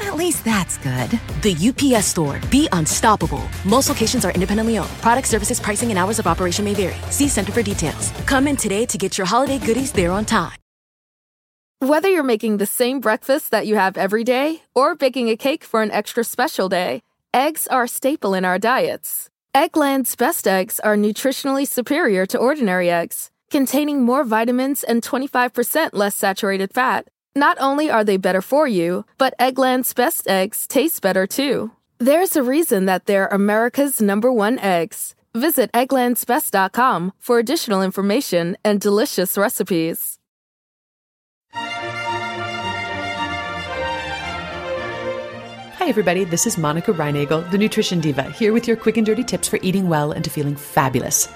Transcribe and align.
At 0.00 0.16
least 0.16 0.44
that's 0.44 0.78
good. 0.78 1.10
The 1.42 1.56
UPS 1.68 2.06
store. 2.06 2.40
Be 2.50 2.68
unstoppable. 2.72 3.42
Most 3.64 3.88
locations 3.88 4.24
are 4.24 4.32
independently 4.32 4.78
owned. 4.78 4.90
Product 5.00 5.26
services, 5.26 5.60
pricing, 5.60 5.90
and 5.90 5.98
hours 5.98 6.18
of 6.18 6.26
operation 6.26 6.64
may 6.64 6.74
vary. 6.74 6.96
See 7.10 7.28
Center 7.28 7.52
for 7.52 7.62
details. 7.62 8.10
Come 8.26 8.48
in 8.48 8.56
today 8.56 8.86
to 8.86 8.98
get 8.98 9.18
your 9.18 9.26
holiday 9.26 9.58
goodies 9.58 9.92
there 9.92 10.12
on 10.12 10.24
time. 10.24 10.56
Whether 11.80 12.08
you're 12.08 12.22
making 12.22 12.56
the 12.56 12.66
same 12.66 13.00
breakfast 13.00 13.50
that 13.50 13.66
you 13.66 13.76
have 13.76 13.98
every 13.98 14.24
day 14.24 14.62
or 14.74 14.94
baking 14.94 15.28
a 15.28 15.36
cake 15.36 15.62
for 15.62 15.82
an 15.82 15.90
extra 15.90 16.24
special 16.24 16.70
day, 16.70 17.02
eggs 17.34 17.66
are 17.66 17.84
a 17.84 17.88
staple 17.88 18.32
in 18.32 18.46
our 18.46 18.58
diets. 18.58 19.28
Eggland's 19.54 20.16
best 20.16 20.48
eggs 20.48 20.80
are 20.80 20.96
nutritionally 20.96 21.68
superior 21.68 22.24
to 22.26 22.38
ordinary 22.38 22.90
eggs, 22.90 23.30
containing 23.50 24.02
more 24.02 24.24
vitamins 24.24 24.84
and 24.84 25.02
25% 25.02 25.90
less 25.92 26.16
saturated 26.16 26.72
fat. 26.72 27.08
Not 27.36 27.58
only 27.60 27.90
are 27.90 28.02
they 28.02 28.16
better 28.16 28.40
for 28.40 28.66
you, 28.66 29.04
but 29.18 29.34
Eggland's 29.38 29.92
best 29.92 30.26
eggs 30.26 30.66
taste 30.66 31.02
better 31.02 31.26
too. 31.26 31.70
There's 31.98 32.34
a 32.34 32.42
reason 32.42 32.86
that 32.86 33.04
they're 33.04 33.26
America's 33.26 34.00
number 34.00 34.32
one 34.32 34.58
eggs. 34.58 35.14
Visit 35.34 35.70
egglandsbest.com 35.72 37.12
for 37.18 37.38
additional 37.38 37.82
information 37.82 38.56
and 38.64 38.80
delicious 38.80 39.36
recipes. 39.36 40.16
Hi, 45.78 45.80
everybody. 45.80 46.24
This 46.24 46.46
is 46.46 46.56
Monica 46.56 46.94
Reinagel, 46.94 47.50
the 47.50 47.58
Nutrition 47.58 48.00
Diva, 48.00 48.30
here 48.30 48.54
with 48.54 48.66
your 48.66 48.78
quick 48.78 48.96
and 48.96 49.04
dirty 49.04 49.22
tips 49.22 49.46
for 49.46 49.58
eating 49.60 49.90
well 49.90 50.10
and 50.10 50.24
to 50.24 50.30
feeling 50.30 50.56
fabulous. 50.56 51.28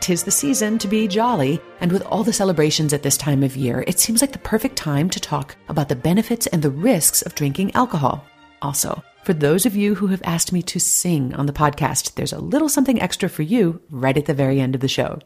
Tis 0.00 0.22
the 0.22 0.30
season 0.30 0.78
to 0.78 0.88
be 0.88 1.08
jolly, 1.08 1.60
and 1.80 1.90
with 1.90 2.02
all 2.02 2.22
the 2.22 2.32
celebrations 2.32 2.92
at 2.92 3.02
this 3.02 3.16
time 3.16 3.42
of 3.42 3.56
year, 3.56 3.84
it 3.86 3.98
seems 3.98 4.20
like 4.20 4.32
the 4.32 4.38
perfect 4.38 4.76
time 4.76 5.10
to 5.10 5.20
talk 5.20 5.56
about 5.68 5.88
the 5.88 5.96
benefits 5.96 6.46
and 6.46 6.62
the 6.62 6.70
risks 6.70 7.22
of 7.22 7.34
drinking 7.34 7.74
alcohol. 7.74 8.24
Also, 8.62 9.02
for 9.24 9.32
those 9.32 9.66
of 9.66 9.74
you 9.74 9.96
who 9.96 10.06
have 10.08 10.22
asked 10.24 10.52
me 10.52 10.62
to 10.62 10.78
sing 10.78 11.34
on 11.34 11.46
the 11.46 11.52
podcast, 11.52 12.14
there's 12.14 12.32
a 12.32 12.38
little 12.38 12.68
something 12.68 13.00
extra 13.00 13.28
for 13.28 13.42
you 13.42 13.80
right 13.90 14.16
at 14.16 14.26
the 14.26 14.34
very 14.34 14.60
end 14.60 14.76
of 14.76 14.80
the 14.80 14.88
show. 14.88 15.18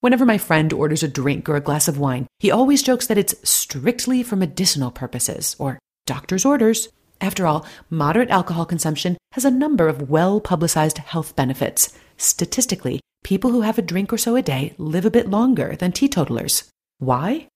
Whenever 0.00 0.26
my 0.26 0.38
friend 0.38 0.72
orders 0.72 1.02
a 1.02 1.08
drink 1.08 1.48
or 1.48 1.56
a 1.56 1.60
glass 1.60 1.88
of 1.88 1.98
wine, 1.98 2.26
he 2.38 2.50
always 2.50 2.82
jokes 2.82 3.06
that 3.06 3.18
it's 3.18 3.34
strictly 3.48 4.22
for 4.22 4.36
medicinal 4.36 4.90
purposes 4.90 5.56
or 5.58 5.78
doctor's 6.06 6.44
orders. 6.44 6.88
After 7.20 7.46
all, 7.46 7.66
moderate 7.90 8.30
alcohol 8.30 8.64
consumption 8.66 9.16
has 9.32 9.44
a 9.44 9.50
number 9.50 9.88
of 9.88 10.10
well 10.10 10.40
publicized 10.40 10.98
health 10.98 11.36
benefits. 11.36 11.92
Statistically, 12.16 13.00
people 13.30 13.52
who 13.52 13.60
have 13.60 13.78
a 13.78 13.90
drink 13.92 14.12
or 14.12 14.18
so 14.18 14.34
a 14.34 14.42
day 14.42 14.74
live 14.76 15.06
a 15.06 15.16
bit 15.18 15.30
longer 15.30 15.76
than 15.76 15.92
teetotalers. 15.92 16.68
Why? 16.98 17.46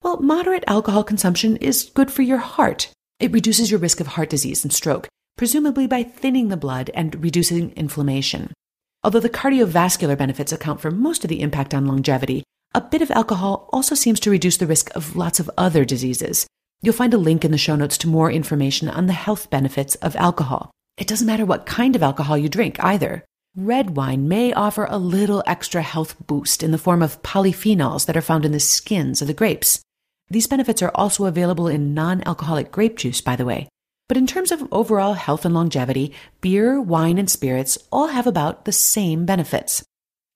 Well, 0.00 0.20
moderate 0.20 0.62
alcohol 0.68 1.02
consumption 1.02 1.56
is 1.56 1.90
good 1.94 2.12
for 2.12 2.22
your 2.22 2.38
heart. 2.38 2.92
It 3.18 3.32
reduces 3.32 3.68
your 3.68 3.80
risk 3.80 3.98
of 3.98 4.06
heart 4.06 4.30
disease 4.30 4.62
and 4.62 4.72
stroke, 4.72 5.08
presumably 5.36 5.88
by 5.88 6.04
thinning 6.04 6.46
the 6.46 6.56
blood 6.56 6.92
and 6.94 7.24
reducing 7.24 7.72
inflammation. 7.72 8.52
Although 9.02 9.18
the 9.18 9.28
cardiovascular 9.28 10.16
benefits 10.16 10.52
account 10.52 10.80
for 10.80 10.92
most 10.92 11.24
of 11.24 11.28
the 11.28 11.40
impact 11.40 11.74
on 11.74 11.86
longevity, 11.86 12.44
a 12.72 12.80
bit 12.80 13.02
of 13.02 13.10
alcohol 13.10 13.68
also 13.72 13.96
seems 13.96 14.20
to 14.20 14.30
reduce 14.30 14.58
the 14.58 14.66
risk 14.68 14.94
of 14.94 15.16
lots 15.16 15.40
of 15.40 15.50
other 15.58 15.84
diseases. 15.84 16.46
You'll 16.82 16.94
find 17.02 17.12
a 17.12 17.18
link 17.18 17.44
in 17.44 17.50
the 17.50 17.58
show 17.58 17.74
notes 17.74 17.98
to 17.98 18.06
more 18.06 18.30
information 18.30 18.88
on 18.88 19.06
the 19.06 19.12
health 19.12 19.50
benefits 19.50 19.96
of 19.96 20.14
alcohol. 20.14 20.70
It 20.96 21.08
doesn't 21.08 21.26
matter 21.26 21.44
what 21.44 21.66
kind 21.66 21.96
of 21.96 22.04
alcohol 22.04 22.38
you 22.38 22.48
drink 22.48 22.76
either. 22.78 23.24
Red 23.58 23.96
wine 23.96 24.28
may 24.28 24.52
offer 24.52 24.84
a 24.84 24.98
little 24.98 25.42
extra 25.46 25.80
health 25.80 26.14
boost 26.26 26.62
in 26.62 26.72
the 26.72 26.78
form 26.78 27.02
of 27.02 27.22
polyphenols 27.22 28.04
that 28.04 28.14
are 28.14 28.20
found 28.20 28.44
in 28.44 28.52
the 28.52 28.60
skins 28.60 29.22
of 29.22 29.28
the 29.28 29.32
grapes. 29.32 29.80
These 30.28 30.46
benefits 30.46 30.82
are 30.82 30.90
also 30.94 31.24
available 31.24 31.66
in 31.66 31.94
non 31.94 32.22
alcoholic 32.26 32.70
grape 32.70 32.98
juice, 32.98 33.22
by 33.22 33.34
the 33.34 33.46
way. 33.46 33.66
But 34.08 34.18
in 34.18 34.26
terms 34.26 34.52
of 34.52 34.68
overall 34.70 35.14
health 35.14 35.46
and 35.46 35.54
longevity, 35.54 36.12
beer, 36.42 36.78
wine, 36.78 37.16
and 37.16 37.30
spirits 37.30 37.78
all 37.90 38.08
have 38.08 38.26
about 38.26 38.66
the 38.66 38.72
same 38.72 39.24
benefits. 39.24 39.82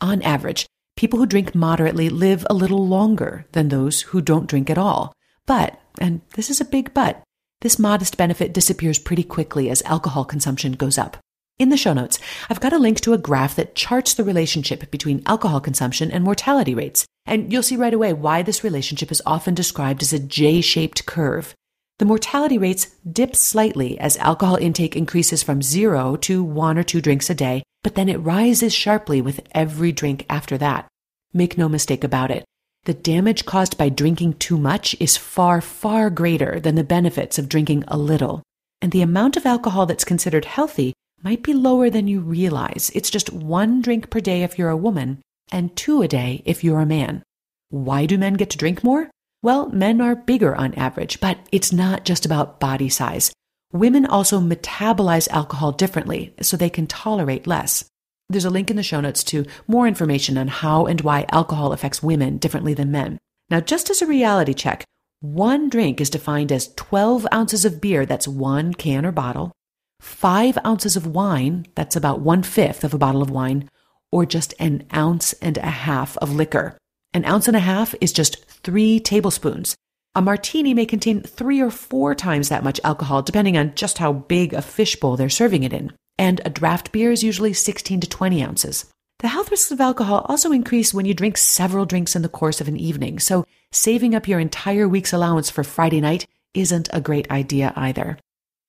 On 0.00 0.22
average, 0.22 0.64
people 0.96 1.18
who 1.18 1.26
drink 1.26 1.54
moderately 1.54 2.08
live 2.08 2.46
a 2.48 2.54
little 2.54 2.86
longer 2.86 3.44
than 3.52 3.68
those 3.68 4.00
who 4.00 4.22
don't 4.22 4.48
drink 4.48 4.70
at 4.70 4.78
all. 4.78 5.12
But, 5.44 5.78
and 6.00 6.22
this 6.36 6.48
is 6.48 6.62
a 6.62 6.64
big 6.64 6.94
but, 6.94 7.22
this 7.60 7.78
modest 7.78 8.16
benefit 8.16 8.54
disappears 8.54 8.98
pretty 8.98 9.24
quickly 9.24 9.68
as 9.68 9.82
alcohol 9.82 10.24
consumption 10.24 10.72
goes 10.72 10.96
up. 10.96 11.18
In 11.60 11.68
the 11.68 11.76
show 11.76 11.92
notes, 11.92 12.18
I've 12.48 12.58
got 12.58 12.72
a 12.72 12.78
link 12.78 13.02
to 13.02 13.12
a 13.12 13.18
graph 13.18 13.56
that 13.56 13.74
charts 13.74 14.14
the 14.14 14.24
relationship 14.24 14.90
between 14.90 15.22
alcohol 15.26 15.60
consumption 15.60 16.10
and 16.10 16.24
mortality 16.24 16.74
rates. 16.74 17.04
And 17.26 17.52
you'll 17.52 17.62
see 17.62 17.76
right 17.76 17.92
away 17.92 18.14
why 18.14 18.40
this 18.40 18.64
relationship 18.64 19.12
is 19.12 19.20
often 19.26 19.52
described 19.52 20.00
as 20.00 20.14
a 20.14 20.18
J 20.18 20.62
shaped 20.62 21.04
curve. 21.04 21.54
The 21.98 22.06
mortality 22.06 22.56
rates 22.56 22.86
dip 23.12 23.36
slightly 23.36 24.00
as 24.00 24.16
alcohol 24.16 24.56
intake 24.56 24.96
increases 24.96 25.42
from 25.42 25.60
zero 25.60 26.16
to 26.22 26.42
one 26.42 26.78
or 26.78 26.82
two 26.82 27.02
drinks 27.02 27.28
a 27.28 27.34
day, 27.34 27.62
but 27.82 27.94
then 27.94 28.08
it 28.08 28.16
rises 28.16 28.72
sharply 28.72 29.20
with 29.20 29.46
every 29.52 29.92
drink 29.92 30.24
after 30.30 30.56
that. 30.56 30.88
Make 31.34 31.58
no 31.58 31.68
mistake 31.68 32.02
about 32.02 32.30
it. 32.30 32.46
The 32.84 32.94
damage 32.94 33.44
caused 33.44 33.76
by 33.76 33.90
drinking 33.90 34.38
too 34.38 34.56
much 34.56 34.96
is 34.98 35.18
far, 35.18 35.60
far 35.60 36.08
greater 36.08 36.58
than 36.58 36.76
the 36.76 36.84
benefits 36.84 37.38
of 37.38 37.50
drinking 37.50 37.84
a 37.86 37.98
little. 37.98 38.42
And 38.80 38.92
the 38.92 39.02
amount 39.02 39.36
of 39.36 39.44
alcohol 39.44 39.84
that's 39.84 40.06
considered 40.06 40.46
healthy 40.46 40.94
might 41.22 41.42
be 41.42 41.52
lower 41.52 41.90
than 41.90 42.08
you 42.08 42.20
realize. 42.20 42.90
It's 42.94 43.10
just 43.10 43.32
one 43.32 43.82
drink 43.82 44.10
per 44.10 44.20
day 44.20 44.42
if 44.42 44.58
you're 44.58 44.70
a 44.70 44.76
woman 44.76 45.20
and 45.52 45.74
two 45.76 46.02
a 46.02 46.08
day 46.08 46.42
if 46.44 46.64
you're 46.64 46.80
a 46.80 46.86
man. 46.86 47.22
Why 47.68 48.06
do 48.06 48.18
men 48.18 48.34
get 48.34 48.50
to 48.50 48.58
drink 48.58 48.82
more? 48.82 49.10
Well, 49.42 49.68
men 49.70 50.00
are 50.00 50.14
bigger 50.14 50.54
on 50.54 50.74
average, 50.74 51.20
but 51.20 51.38
it's 51.50 51.72
not 51.72 52.04
just 52.04 52.26
about 52.26 52.60
body 52.60 52.88
size. 52.88 53.32
Women 53.72 54.04
also 54.04 54.40
metabolize 54.40 55.28
alcohol 55.28 55.72
differently, 55.72 56.34
so 56.42 56.56
they 56.56 56.70
can 56.70 56.86
tolerate 56.86 57.46
less. 57.46 57.84
There's 58.28 58.44
a 58.44 58.50
link 58.50 58.70
in 58.70 58.76
the 58.76 58.82
show 58.82 59.00
notes 59.00 59.24
to 59.24 59.46
more 59.66 59.86
information 59.86 60.36
on 60.36 60.48
how 60.48 60.86
and 60.86 61.00
why 61.00 61.26
alcohol 61.30 61.72
affects 61.72 62.02
women 62.02 62.38
differently 62.38 62.74
than 62.74 62.90
men. 62.90 63.18
Now, 63.48 63.60
just 63.60 63.90
as 63.90 64.02
a 64.02 64.06
reality 64.06 64.54
check, 64.54 64.84
one 65.20 65.68
drink 65.68 66.00
is 66.00 66.10
defined 66.10 66.52
as 66.52 66.72
12 66.74 67.26
ounces 67.32 67.64
of 67.64 67.80
beer, 67.80 68.06
that's 68.06 68.28
one 68.28 68.74
can 68.74 69.06
or 69.06 69.12
bottle, 69.12 69.52
five 70.00 70.58
ounces 70.66 70.96
of 70.96 71.06
wine, 71.06 71.66
that's 71.74 71.94
about 71.94 72.20
one 72.20 72.42
fifth 72.42 72.82
of 72.82 72.92
a 72.92 72.98
bottle 72.98 73.22
of 73.22 73.30
wine, 73.30 73.68
or 74.10 74.26
just 74.26 74.54
an 74.58 74.86
ounce 74.94 75.32
and 75.34 75.56
a 75.58 75.70
half 75.70 76.16
of 76.18 76.34
liquor. 76.34 76.76
An 77.14 77.24
ounce 77.24 77.46
and 77.46 77.56
a 77.56 77.60
half 77.60 77.94
is 78.00 78.12
just 78.12 78.44
three 78.46 78.98
tablespoons. 78.98 79.76
A 80.14 80.22
martini 80.22 80.74
may 80.74 80.86
contain 80.86 81.22
three 81.22 81.60
or 81.60 81.70
four 81.70 82.14
times 82.14 82.48
that 82.48 82.64
much 82.64 82.80
alcohol, 82.82 83.22
depending 83.22 83.56
on 83.56 83.74
just 83.76 83.98
how 83.98 84.12
big 84.12 84.52
a 84.52 84.62
fishbowl 84.62 85.16
they're 85.16 85.28
serving 85.28 85.62
it 85.62 85.72
in. 85.72 85.92
And 86.18 86.40
a 86.44 86.50
draft 86.50 86.90
beer 86.90 87.12
is 87.12 87.22
usually 87.22 87.52
16 87.52 88.00
to 88.00 88.08
20 88.08 88.42
ounces. 88.42 88.86
The 89.20 89.28
health 89.28 89.50
risks 89.50 89.70
of 89.70 89.80
alcohol 89.80 90.24
also 90.28 90.50
increase 90.50 90.94
when 90.94 91.06
you 91.06 91.14
drink 91.14 91.36
several 91.36 91.84
drinks 91.84 92.16
in 92.16 92.22
the 92.22 92.28
course 92.28 92.60
of 92.60 92.68
an 92.68 92.76
evening, 92.76 93.18
so 93.18 93.44
saving 93.70 94.14
up 94.14 94.26
your 94.26 94.40
entire 94.40 94.88
week's 94.88 95.12
allowance 95.12 95.50
for 95.50 95.62
Friday 95.62 96.00
night 96.00 96.26
isn't 96.54 96.88
a 96.92 97.00
great 97.00 97.30
idea 97.30 97.72
either. 97.76 98.18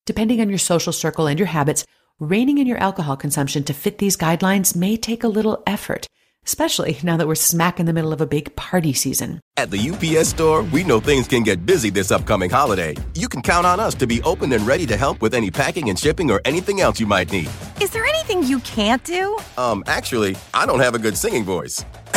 Depending 0.06 0.41
on 0.41 0.50
your 0.50 0.57
social 0.57 0.94
circle 0.94 1.28
and 1.28 1.39
your 1.39 1.47
habits, 1.47 1.85
reining 2.19 2.57
in 2.57 2.67
your 2.67 2.78
alcohol 2.78 3.16
consumption 3.16 3.63
to 3.63 3.73
fit 3.73 3.97
these 3.97 4.17
guidelines 4.17 4.75
may 4.75 4.97
take 4.97 5.23
a 5.23 5.28
little 5.28 5.62
effort 5.67 6.07
especially 6.45 6.97
now 7.03 7.17
that 7.17 7.28
we're 7.28 7.35
smack 7.35 7.79
in 7.79 7.85
the 7.85 7.94
middle 7.94 8.11
of 8.13 8.22
a 8.22 8.25
big 8.25 8.56
party 8.56 8.94
season. 8.94 9.40
At 9.57 9.69
the 9.69 9.90
UPS 9.90 10.29
store, 10.29 10.63
we 10.63 10.84
know 10.84 11.00
things 11.00 11.28
can 11.28 11.44
get 11.44 11.66
busy 11.66 11.90
this 11.90 12.11
upcoming 12.11 12.49
holiday. 12.49 12.96
You 13.14 13.29
can 13.29 13.41
count 13.41 13.66
on 13.66 13.79
us 13.79 13.93
to 13.96 14.08
be 14.08 14.22
open 14.23 14.52
and 14.53 14.66
ready 14.66 14.85
to 14.87 14.97
help 14.97 15.22
with 15.22 15.34
any 15.34 15.52
packing 15.52 15.90
and 15.90 15.97
shipping 15.97 16.31
or 16.31 16.41
anything 16.46 16.81
else 16.81 16.99
you 16.99 17.05
might 17.05 17.31
need. 17.31 17.49
Is 17.79 17.91
there 17.91 18.05
anything 18.05 18.43
you 18.43 18.59
can't 18.61 19.03
do? 19.03 19.37
Um, 19.58 19.84
actually, 19.87 20.35
I 20.53 20.66
don't 20.66 20.79
have 20.79 20.96
a 20.96 20.99
good 20.99 21.17
singing 21.17 21.43
voice. 21.43 21.85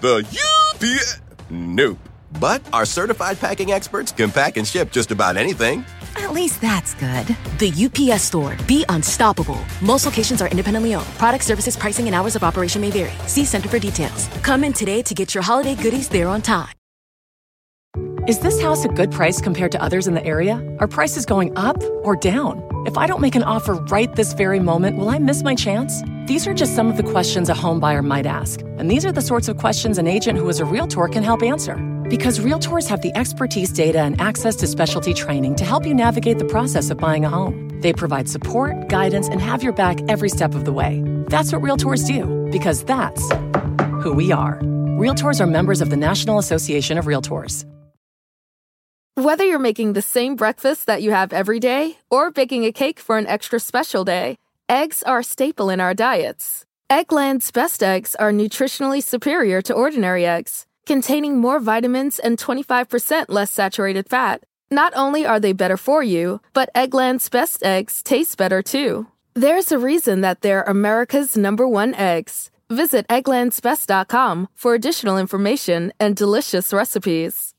the 0.00 0.26
UPS. 0.74 1.20
Nope. 1.50 1.98
But 2.40 2.62
our 2.72 2.86
certified 2.86 3.38
packing 3.38 3.72
experts 3.72 4.10
can 4.10 4.30
pack 4.30 4.56
and 4.56 4.66
ship 4.66 4.90
just 4.90 5.10
about 5.10 5.36
anything. 5.36 5.84
At 6.22 6.32
least 6.32 6.60
that's 6.60 6.94
good. 6.94 7.26
The 7.58 7.72
UPS 7.86 8.22
store. 8.22 8.56
Be 8.68 8.84
unstoppable. 8.88 9.58
Most 9.80 10.06
locations 10.06 10.40
are 10.40 10.46
independently 10.48 10.94
owned. 10.94 11.06
Product 11.18 11.42
services, 11.44 11.76
pricing, 11.76 12.06
and 12.06 12.14
hours 12.14 12.36
of 12.36 12.44
operation 12.44 12.80
may 12.80 12.90
vary. 12.90 13.12
See 13.26 13.44
Center 13.44 13.68
for 13.68 13.80
details. 13.80 14.28
Come 14.42 14.62
in 14.62 14.72
today 14.72 15.02
to 15.02 15.14
get 15.14 15.34
your 15.34 15.42
holiday 15.42 15.74
goodies 15.74 16.08
there 16.08 16.28
on 16.28 16.40
time. 16.40 16.72
Is 18.28 18.38
this 18.38 18.62
house 18.62 18.84
a 18.84 18.88
good 18.88 19.10
price 19.10 19.40
compared 19.40 19.72
to 19.72 19.82
others 19.82 20.06
in 20.06 20.14
the 20.14 20.24
area? 20.24 20.62
Are 20.78 20.86
prices 20.86 21.26
going 21.26 21.58
up 21.58 21.82
or 22.04 22.14
down? 22.14 22.62
If 22.86 22.96
I 22.96 23.08
don't 23.08 23.20
make 23.20 23.34
an 23.34 23.42
offer 23.42 23.74
right 23.90 24.14
this 24.14 24.32
very 24.32 24.60
moment, 24.60 24.98
will 24.98 25.08
I 25.08 25.18
miss 25.18 25.42
my 25.42 25.56
chance? 25.56 26.02
These 26.26 26.46
are 26.46 26.54
just 26.54 26.76
some 26.76 26.88
of 26.88 26.96
the 26.96 27.02
questions 27.02 27.48
a 27.48 27.54
home 27.54 27.80
buyer 27.80 28.00
might 28.00 28.26
ask. 28.26 28.60
And 28.78 28.88
these 28.88 29.04
are 29.04 29.10
the 29.10 29.20
sorts 29.20 29.48
of 29.48 29.58
questions 29.58 29.98
an 29.98 30.06
agent 30.06 30.38
who 30.38 30.48
is 30.48 30.60
a 30.60 30.64
realtor 30.64 31.08
can 31.08 31.24
help 31.24 31.42
answer. 31.42 31.74
Because 32.12 32.38
Realtors 32.38 32.88
have 32.88 33.00
the 33.00 33.16
expertise, 33.16 33.72
data, 33.72 34.00
and 34.00 34.20
access 34.20 34.54
to 34.56 34.66
specialty 34.66 35.14
training 35.14 35.54
to 35.54 35.64
help 35.64 35.86
you 35.86 35.94
navigate 35.94 36.38
the 36.38 36.44
process 36.44 36.90
of 36.90 36.98
buying 36.98 37.24
a 37.24 37.30
home. 37.30 37.70
They 37.80 37.94
provide 37.94 38.28
support, 38.28 38.90
guidance, 38.90 39.28
and 39.28 39.40
have 39.40 39.62
your 39.62 39.72
back 39.72 39.98
every 40.10 40.28
step 40.28 40.54
of 40.54 40.66
the 40.66 40.74
way. 40.74 41.02
That's 41.28 41.54
what 41.54 41.62
Realtors 41.62 42.06
do, 42.06 42.50
because 42.52 42.84
that's 42.84 43.26
who 44.02 44.12
we 44.12 44.30
are. 44.30 44.60
Realtors 45.00 45.40
are 45.40 45.46
members 45.46 45.80
of 45.80 45.88
the 45.88 45.96
National 45.96 46.38
Association 46.38 46.98
of 46.98 47.06
Realtors. 47.06 47.64
Whether 49.14 49.44
you're 49.44 49.58
making 49.58 49.94
the 49.94 50.02
same 50.02 50.36
breakfast 50.36 50.84
that 50.84 51.00
you 51.00 51.12
have 51.12 51.32
every 51.32 51.60
day 51.60 51.96
or 52.10 52.30
baking 52.30 52.66
a 52.66 52.72
cake 52.72 53.00
for 53.00 53.16
an 53.16 53.26
extra 53.26 53.58
special 53.58 54.04
day, 54.04 54.36
eggs 54.68 55.02
are 55.04 55.20
a 55.20 55.24
staple 55.24 55.70
in 55.70 55.80
our 55.80 55.94
diets. 55.94 56.66
Eggland's 56.90 57.50
best 57.50 57.82
eggs 57.82 58.14
are 58.16 58.32
nutritionally 58.32 59.02
superior 59.02 59.62
to 59.62 59.72
ordinary 59.72 60.26
eggs, 60.26 60.66
containing 60.86 61.38
more 61.38 61.60
vitamins 61.60 62.18
and 62.18 62.38
25% 62.38 63.26
less 63.28 63.50
saturated 63.50 64.08
fat. 64.08 64.42
Not 64.70 64.92
only 64.96 65.26
are 65.26 65.38
they 65.38 65.52
better 65.52 65.76
for 65.76 66.02
you, 66.02 66.40
but 66.54 66.72
Eggland's 66.74 67.28
best 67.28 67.62
eggs 67.62 68.02
taste 68.02 68.38
better 68.38 68.62
too. 68.62 69.06
There's 69.34 69.72
a 69.72 69.78
reason 69.78 70.22
that 70.22 70.40
they're 70.40 70.62
America's 70.62 71.36
number 71.36 71.68
one 71.68 71.94
eggs. 71.94 72.50
Visit 72.70 73.06
egglandsbest.com 73.08 74.48
for 74.54 74.74
additional 74.74 75.18
information 75.18 75.92
and 76.00 76.16
delicious 76.16 76.72
recipes. 76.72 77.52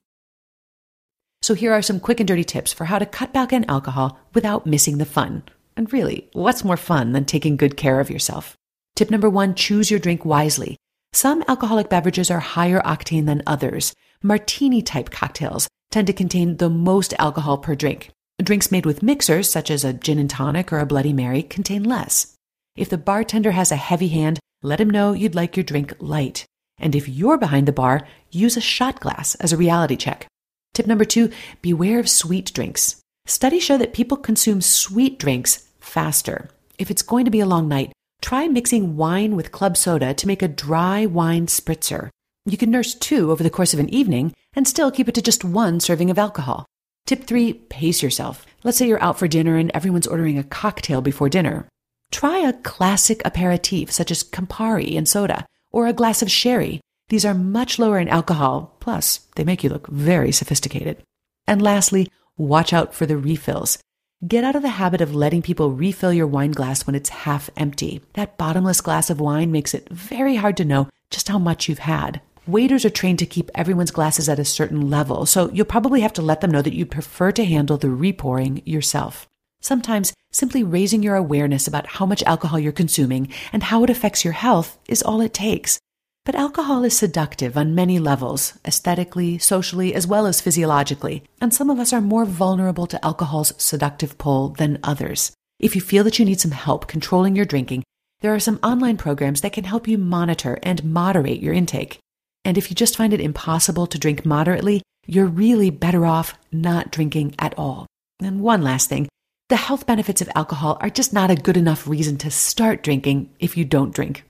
So, 1.44 1.54
here 1.54 1.74
are 1.74 1.82
some 1.82 2.00
quick 2.00 2.20
and 2.20 2.28
dirty 2.28 2.44
tips 2.44 2.74
for 2.74 2.86
how 2.86 3.00
to 3.00 3.06
cut 3.06 3.34
back 3.34 3.54
on 3.54 3.66
alcohol 3.66 4.18
without 4.34 4.66
missing 4.66 4.98
the 4.98 5.06
fun. 5.06 5.44
And 5.76 5.92
really, 5.92 6.30
what's 6.34 6.64
more 6.64 6.78
fun 6.78 7.12
than 7.12 7.26
taking 7.26 7.58
good 7.58 7.76
care 7.76 8.00
of 8.00 8.10
yourself? 8.10 8.56
Tip 8.96 9.12
number 9.12 9.30
one 9.30 9.54
choose 9.54 9.92
your 9.92 10.00
drink 10.00 10.24
wisely. 10.26 10.78
Some 11.16 11.44
alcoholic 11.48 11.90
beverages 11.90 12.32
are 12.32 12.40
higher 12.40 12.82
octane 12.82 13.28
than 13.28 13.44
others. 13.46 13.94
Martini 14.24 14.82
type 14.82 15.12
cocktails 15.12 15.68
tend 15.92 16.08
to 16.08 16.14
contain 16.14 16.58
the 16.58 16.72
most 16.72 17.14
alcohol 17.20 17.60
per 17.60 17.76
drink. 17.76 18.10
Drinks 18.42 18.72
made 18.72 18.88
with 18.88 19.04
mixers, 19.04 19.48
such 19.48 19.70
as 19.70 19.84
a 19.84 19.94
gin 19.94 20.18
and 20.18 20.30
tonic 20.30 20.74
or 20.74 20.80
a 20.80 20.88
Bloody 20.88 21.14
Mary, 21.14 21.44
contain 21.44 21.84
less. 21.84 22.36
If 22.76 22.90
the 22.90 22.98
bartender 22.98 23.52
has 23.52 23.72
a 23.72 23.76
heavy 23.76 24.08
hand, 24.08 24.40
let 24.64 24.82
him 24.82 24.90
know 24.90 25.14
you'd 25.14 25.36
like 25.36 25.56
your 25.56 25.64
drink 25.64 25.94
light. 26.00 26.46
And 26.80 26.96
if 26.96 27.08
you're 27.08 27.38
behind 27.38 27.68
the 27.68 27.72
bar, 27.72 28.08
use 28.32 28.58
a 28.58 28.62
shot 28.62 29.00
glass 29.00 29.36
as 29.36 29.54
a 29.54 29.58
reality 29.58 29.96
check. 29.96 30.26
Tip 30.74 30.88
number 30.88 31.06
two 31.06 31.30
beware 31.62 32.00
of 32.00 32.10
sweet 32.10 32.52
drinks. 32.52 33.00
Studies 33.28 33.64
show 33.64 33.78
that 33.78 33.94
people 33.94 34.18
consume 34.18 34.62
sweet 34.62 35.20
drinks 35.20 35.70
faster. 35.80 36.50
If 36.80 36.90
it's 36.90 37.04
going 37.04 37.26
to 37.26 37.32
be 37.32 37.40
a 37.40 37.46
long 37.46 37.68
night, 37.68 37.94
try 38.24 38.48
mixing 38.48 38.96
wine 38.96 39.36
with 39.36 39.52
club 39.52 39.76
soda 39.76 40.14
to 40.14 40.28
make 40.28 40.42
a 40.42 40.48
dry 40.48 41.06
wine 41.06 41.46
spritzer. 41.46 42.10
You 42.46 42.58
can 42.58 42.72
nurse 42.72 42.96
two 42.96 43.32
over 43.32 43.44
the 43.44 43.50
course 43.50 43.74
of 43.74 43.80
an 43.80 43.94
evening 43.94 44.34
and 44.56 44.68
still 44.68 44.92
keep 44.92 45.10
it 45.10 45.16
to 45.16 45.22
just 45.22 45.44
one 45.44 45.80
serving 45.80 46.10
of 46.10 46.18
alcohol. 46.18 46.66
Tip 47.06 47.26
three 47.26 47.54
pace 47.54 48.02
yourself. 48.02 48.46
Let's 48.64 48.78
say 48.78 48.88
you're 48.88 49.04
out 49.04 49.20
for 49.20 49.28
dinner 49.28 49.58
and 49.58 49.72
everyone's 49.74 50.08
ordering 50.08 50.40
a 50.40 50.44
cocktail 50.44 51.02
before 51.02 51.28
dinner. 51.28 51.68
Try 52.12 52.38
a 52.40 52.54
classic 52.54 53.22
aperitif 53.26 53.92
such 53.92 54.10
as 54.10 54.24
Campari 54.24 54.98
and 54.98 55.08
soda, 55.08 55.46
or 55.72 55.88
a 55.88 55.94
glass 55.94 56.22
of 56.22 56.32
sherry. 56.32 56.80
These 57.10 57.26
are 57.26 57.34
much 57.34 57.78
lower 57.78 58.00
in 58.00 58.08
alcohol, 58.08 58.78
plus 58.80 59.20
they 59.36 59.44
make 59.44 59.64
you 59.64 59.70
look 59.70 59.88
very 59.88 60.32
sophisticated. 60.32 61.04
And 61.46 61.62
lastly, 61.62 62.10
watch 62.38 62.72
out 62.72 62.94
for 62.94 63.06
the 63.06 63.18
refills. 63.18 63.80
Get 64.26 64.46
out 64.46 64.56
of 64.56 64.62
the 64.62 64.70
habit 64.70 65.02
of 65.02 65.14
letting 65.14 65.42
people 65.42 65.74
refill 65.74 66.14
your 66.14 66.28
wine 66.28 66.52
glass 66.52 66.88
when 66.88 66.96
it's 66.96 67.10
half 67.10 67.50
empty. 67.58 68.02
That 68.14 68.38
bottomless 68.38 68.80
glass 68.80 69.10
of 69.10 69.20
wine 69.20 69.52
makes 69.52 69.74
it 69.74 69.90
very 69.90 70.38
hard 70.38 70.56
to 70.58 70.66
know 70.66 70.88
just 71.10 71.28
how 71.28 71.38
much 71.38 71.68
you've 71.68 71.80
had. 71.80 72.22
Waiters 72.48 72.86
are 72.86 72.90
trained 72.90 73.20
to 73.20 73.26
keep 73.26 73.52
everyone's 73.54 73.92
glasses 73.92 74.30
at 74.30 74.40
a 74.40 74.46
certain 74.46 74.90
level, 74.90 75.26
so 75.26 75.50
you'll 75.52 75.66
probably 75.66 76.00
have 76.00 76.14
to 76.14 76.22
let 76.22 76.40
them 76.40 76.52
know 76.52 76.62
that 76.62 76.76
you 76.76 76.86
prefer 76.86 77.34
to 77.34 77.44
handle 77.44 77.76
the 77.76 77.90
repouring 77.90 78.62
yourself. 78.66 79.28
Sometimes 79.60 80.14
simply 80.32 80.64
raising 80.64 81.04
your 81.04 81.16
awareness 81.16 81.68
about 81.68 81.88
how 81.88 82.06
much 82.06 82.24
alcohol 82.24 82.60
you're 82.60 82.72
consuming 82.72 83.28
and 83.52 83.64
how 83.64 83.84
it 83.84 83.90
affects 83.90 84.24
your 84.24 84.34
health 84.34 84.78
is 84.88 85.04
all 85.04 85.20
it 85.20 85.34
takes. 85.34 85.80
But 86.26 86.36
alcohol 86.36 86.86
is 86.86 86.98
seductive 86.98 87.58
on 87.58 87.76
many 87.76 88.00
levels, 88.00 88.58
aesthetically, 88.66 89.38
socially, 89.40 89.94
as 89.94 90.08
well 90.08 90.26
as 90.26 90.40
physiologically, 90.40 91.24
and 91.42 91.54
some 91.54 91.70
of 91.70 91.80
us 91.80 91.92
are 91.92 92.00
more 92.00 92.24
vulnerable 92.24 92.88
to 92.88 93.06
alcohol's 93.06 93.54
seductive 93.58 94.18
pull 94.18 94.50
than 94.50 94.80
others. 94.84 95.34
If 95.60 95.76
you 95.76 95.82
feel 95.82 96.06
that 96.06 96.20
you 96.20 96.26
need 96.26 96.40
some 96.40 96.52
help 96.52 96.88
controlling 96.88 97.36
your 97.36 97.46
drinking, 97.46 97.84
there 98.22 98.34
are 98.34 98.40
some 98.40 98.60
online 98.64 98.96
programs 98.96 99.42
that 99.42 99.52
can 99.52 99.66
help 99.66 99.86
you 99.86 99.98
monitor 99.98 100.60
and 100.64 100.82
moderate 100.86 101.42
your 101.42 101.54
intake. 101.54 102.00
And 102.46 102.58
if 102.58 102.70
you 102.70 102.76
just 102.76 102.96
find 102.96 103.12
it 103.12 103.20
impossible 103.20 103.86
to 103.88 104.00
drink 104.00 104.26
moderately, 104.26 104.82
you're 105.06 105.26
really 105.26 105.72
better 105.72 106.06
off 106.06 106.36
not 106.54 106.90
drinking 106.90 107.36
at 107.38 107.58
all. 107.58 107.86
And 108.22 108.40
one 108.40 108.62
last 108.62 108.88
thing 108.88 109.10
the 109.50 109.58
health 109.58 109.86
benefits 109.86 110.22
of 110.22 110.30
alcohol 110.36 110.78
are 110.80 110.90
just 110.90 111.12
not 111.12 111.30
a 111.30 111.36
good 111.36 111.58
enough 111.58 111.86
reason 111.86 112.18
to 112.20 112.32
start 112.32 112.82
drinking 112.82 113.30
if 113.40 113.58
you 113.58 113.66
don't 113.66 113.94
drink. 113.94 114.24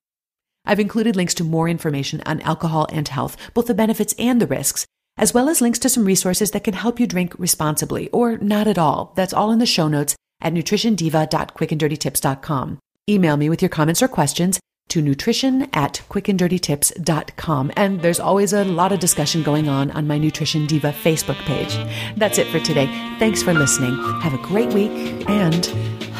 I've 0.66 0.80
included 0.80 1.16
links 1.16 1.34
to 1.36 1.44
more 1.44 1.70
information 1.70 2.22
on 2.26 2.42
alcohol 2.42 2.88
and 2.92 3.08
health, 3.08 3.38
both 3.54 3.68
the 3.68 3.74
benefits 3.74 4.14
and 4.18 4.42
the 4.42 4.48
risks, 4.48 4.86
as 5.18 5.34
well 5.34 5.50
as 5.50 5.62
links 5.62 5.80
to 5.80 5.90
some 5.90 6.06
resources 6.06 6.52
that 6.52 6.64
can 6.64 6.74
help 6.74 7.00
you 7.00 7.08
drink 7.08 7.34
responsibly 7.38 8.10
or 8.10 8.38
not 8.38 8.68
at 8.68 8.78
all. 8.78 9.14
That's 9.16 9.34
all 9.34 9.52
in 9.52 9.60
the 9.60 9.66
show 9.66 9.88
notes 9.88 10.16
at 10.42 10.54
nutritiondiva.quickanddirtytips.com. 10.54 12.80
Email 13.10 13.38
me 13.38 13.50
with 13.50 13.62
your 13.62 13.70
comments 13.70 14.02
or 14.02 14.08
questions 14.08 14.60
to 14.90 15.02
nutrition 15.02 15.70
at 15.74 16.02
quickanddirtytips.com. 16.10 17.72
And 17.76 18.02
there's 18.02 18.20
always 18.20 18.54
a 18.54 18.64
lot 18.64 18.92
of 18.92 19.00
discussion 19.00 19.44
going 19.44 19.68
on 19.68 19.92
on 19.92 20.08
my 20.08 20.18
Nutrition 20.18 20.68
Diva 20.68 20.92
Facebook 20.92 21.38
page. 21.46 21.76
That's 22.18 22.38
it 22.38 22.48
for 22.48 22.60
today. 22.60 22.88
Thanks 23.20 23.42
for 23.42 23.54
listening. 23.54 23.96
Have 24.22 24.34
a 24.34 24.38
great 24.38 24.74
week 24.74 25.30
and 25.30 25.66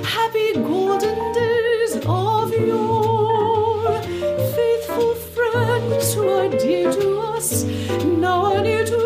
happy 0.00 0.54
golden 0.54 1.32
days 1.32 1.96
of 2.06 2.52
yore. 2.56 4.00
Faithful 4.54 5.14
friends 5.14 6.14
who 6.14 6.28
are 6.28 6.48
dear 6.48 6.90
to 6.92 7.18
us, 7.34 7.64
now 8.04 8.54
are 8.54 8.62
near 8.62 8.84
to 8.84 9.00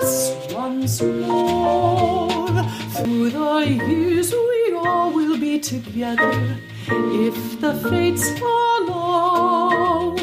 us 0.00 0.52
once 0.52 1.00
more. 1.02 2.64
Through 2.96 3.30
the 3.30 3.84
years 3.86 4.32
we 4.32 4.74
all 4.74 5.12
will 5.12 5.38
be 5.38 5.58
together 5.60 6.58
if 6.88 7.60
the 7.60 7.74
fates 7.88 8.28
allow. 8.40 10.16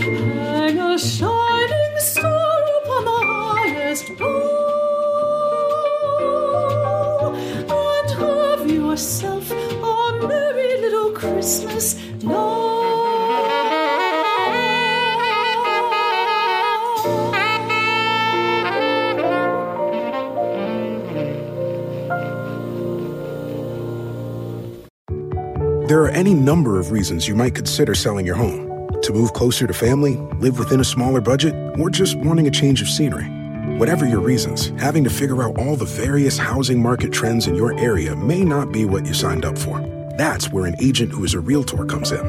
Hang 0.00 0.78
a 0.78 0.98
shining 0.98 1.96
star 1.98 2.62
upon 2.78 3.04
the 3.04 3.20
highest 3.26 4.16
bough 4.16 4.66
yourself 8.96 9.65
merry 10.20 10.80
little 10.80 11.10
Christmas 11.12 11.94
There 25.88 26.02
are 26.02 26.08
any 26.08 26.34
number 26.34 26.80
of 26.80 26.90
reasons 26.90 27.28
you 27.28 27.36
might 27.36 27.54
consider 27.54 27.94
selling 27.94 28.26
your 28.26 28.34
home. 28.34 28.90
To 29.02 29.12
move 29.12 29.32
closer 29.34 29.68
to 29.68 29.72
family, 29.72 30.16
live 30.40 30.58
within 30.58 30.80
a 30.80 30.84
smaller 30.84 31.20
budget, 31.20 31.54
or 31.78 31.90
just 31.90 32.16
wanting 32.18 32.48
a 32.48 32.50
change 32.50 32.82
of 32.82 32.88
scenery. 32.88 33.26
Whatever 33.78 34.04
your 34.04 34.18
reasons, 34.18 34.70
having 34.80 35.04
to 35.04 35.10
figure 35.10 35.44
out 35.44 35.56
all 35.60 35.76
the 35.76 35.84
various 35.84 36.38
housing 36.38 36.82
market 36.82 37.12
trends 37.12 37.46
in 37.46 37.54
your 37.54 37.78
area 37.78 38.16
may 38.16 38.42
not 38.42 38.72
be 38.72 38.84
what 38.84 39.06
you 39.06 39.14
signed 39.14 39.44
up 39.44 39.56
for. 39.56 39.95
That's 40.16 40.50
where 40.50 40.64
an 40.64 40.76
agent 40.80 41.12
who 41.12 41.24
is 41.24 41.34
a 41.34 41.40
realtor 41.40 41.84
comes 41.84 42.10
in. 42.10 42.24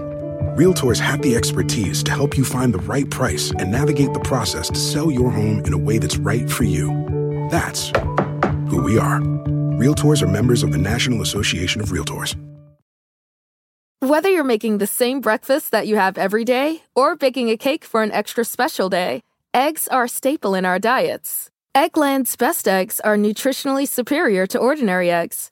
Realtors 0.57 0.99
have 0.99 1.21
the 1.21 1.37
expertise 1.37 2.03
to 2.03 2.11
help 2.11 2.37
you 2.37 2.43
find 2.43 2.73
the 2.73 2.79
right 2.79 3.09
price 3.09 3.51
and 3.51 3.71
navigate 3.71 4.13
the 4.13 4.19
process 4.19 4.67
to 4.69 4.75
sell 4.75 5.09
your 5.09 5.31
home 5.31 5.63
in 5.63 5.71
a 5.71 5.77
way 5.77 5.97
that's 5.97 6.17
right 6.17 6.49
for 6.49 6.65
you. 6.65 6.89
That's 7.49 7.91
who 8.69 8.81
we 8.83 8.99
are. 8.99 9.21
Realtors 9.79 10.21
are 10.21 10.27
members 10.27 10.63
of 10.63 10.73
the 10.73 10.77
National 10.77 11.21
Association 11.21 11.79
of 11.79 11.89
Realtors. 11.89 12.35
Whether 13.99 14.29
you're 14.29 14.43
making 14.43 14.79
the 14.79 14.87
same 14.87 15.21
breakfast 15.21 15.71
that 15.71 15.87
you 15.87 15.95
have 15.95 16.17
every 16.17 16.43
day 16.43 16.83
or 16.93 17.15
baking 17.15 17.49
a 17.49 17.57
cake 17.57 17.85
for 17.85 18.03
an 18.03 18.11
extra 18.11 18.43
special 18.43 18.89
day, 18.89 19.23
eggs 19.53 19.87
are 19.87 20.03
a 20.03 20.09
staple 20.09 20.55
in 20.55 20.65
our 20.65 20.77
diets. 20.77 21.49
Eggland's 21.73 22.35
best 22.35 22.67
eggs 22.67 22.99
are 22.99 23.15
nutritionally 23.17 23.87
superior 23.87 24.45
to 24.47 24.57
ordinary 24.59 25.09
eggs, 25.09 25.51